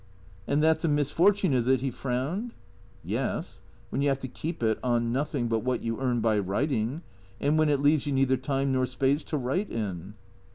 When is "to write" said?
9.25-9.69